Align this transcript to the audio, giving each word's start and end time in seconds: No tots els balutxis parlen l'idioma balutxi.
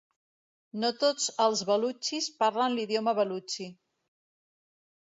No 0.83 0.89
tots 1.03 1.27
els 1.45 1.61
balutxis 1.71 2.31
parlen 2.41 2.79
l'idioma 2.79 3.17
balutxi. 3.21 3.71